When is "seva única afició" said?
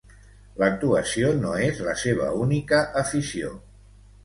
2.05-3.55